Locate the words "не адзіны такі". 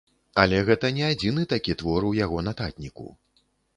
0.95-1.75